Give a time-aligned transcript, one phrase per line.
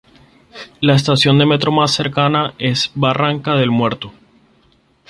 [0.79, 4.11] La estación de metro más cercana es Barranca del Muerto.